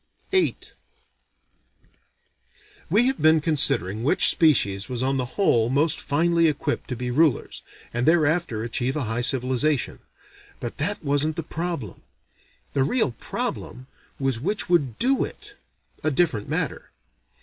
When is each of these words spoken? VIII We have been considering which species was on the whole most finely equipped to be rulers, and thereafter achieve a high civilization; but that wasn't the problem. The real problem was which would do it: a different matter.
VIII 0.31 0.55
We 2.89 3.05
have 3.05 3.21
been 3.21 3.39
considering 3.39 4.01
which 4.01 4.31
species 4.31 4.89
was 4.89 5.03
on 5.03 5.17
the 5.17 5.27
whole 5.37 5.69
most 5.69 5.99
finely 5.99 6.47
equipped 6.47 6.87
to 6.89 6.95
be 6.95 7.11
rulers, 7.11 7.61
and 7.93 8.07
thereafter 8.07 8.63
achieve 8.63 8.95
a 8.95 9.03
high 9.03 9.21
civilization; 9.21 9.99
but 10.59 10.77
that 10.79 11.03
wasn't 11.05 11.35
the 11.35 11.43
problem. 11.43 12.01
The 12.73 12.81
real 12.83 13.11
problem 13.19 13.85
was 14.17 14.39
which 14.39 14.67
would 14.69 14.97
do 14.97 15.23
it: 15.23 15.55
a 16.03 16.09
different 16.09 16.49
matter. 16.49 16.89